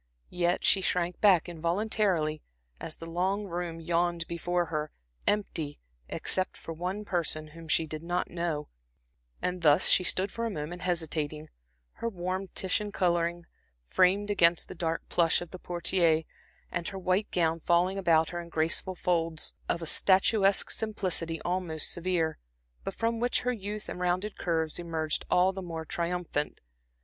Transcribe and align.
Yet 0.33 0.65
she 0.65 0.81
shrank 0.81 1.21
back 1.21 1.47
involuntarily, 1.47 2.41
as 2.79 2.97
the 2.97 3.05
long 3.07 3.43
room 3.45 3.79
yawned 3.79 4.25
before 4.25 4.65
her, 4.65 4.89
empty, 5.27 5.79
except 6.09 6.57
for 6.57 6.73
one 6.73 7.05
person 7.05 7.49
whom 7.49 7.67
she 7.67 7.85
did 7.85 8.01
not 8.01 8.27
know; 8.27 8.67
and 9.43 9.61
thus 9.61 9.89
she 9.89 10.03
stood 10.03 10.31
for 10.31 10.43
a 10.43 10.49
moment 10.49 10.81
hesitating, 10.81 11.49
her 11.91 12.09
warm 12.09 12.47
Titian 12.55 12.91
coloring 12.91 13.45
framed 13.85 14.31
against 14.31 14.67
the 14.69 14.73
dark 14.73 15.07
plush 15.07 15.39
of 15.39 15.51
the 15.51 15.59
portiere, 15.59 16.23
and 16.71 16.87
her 16.87 16.97
white 16.97 17.29
gown 17.29 17.59
falling 17.59 17.99
about 17.99 18.29
her 18.29 18.41
in 18.41 18.49
graceful 18.49 18.95
folds, 18.95 19.53
of 19.69 19.83
a 19.83 19.85
statuesque 19.85 20.71
simplicity 20.71 21.39
almost 21.43 21.91
severe, 21.91 22.39
but 22.83 22.95
from 22.95 23.19
which 23.19 23.41
her 23.41 23.53
youth 23.53 23.87
and 23.87 23.99
rounded 23.99 24.35
curves 24.35 24.79
emerged 24.79 25.25
all 25.29 25.53
the 25.53 25.61
more 25.61 25.85
triumphant. 25.85 26.59